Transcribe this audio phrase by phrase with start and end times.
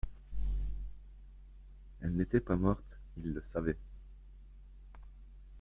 [2.01, 2.81] Elle n'était pas morte,
[3.23, 3.77] il le savait.